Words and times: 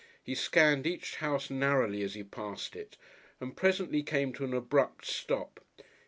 He 0.23 0.33
scanned 0.33 0.87
each 0.87 1.17
house 1.17 1.51
narrowly 1.51 2.01
as 2.01 2.15
he 2.15 2.23
passed 2.23 2.75
it, 2.75 2.97
and 3.39 3.55
presently 3.55 4.01
came 4.01 4.33
to 4.33 4.43
an 4.43 4.51
abrupt 4.55 5.05
stop. 5.05 5.63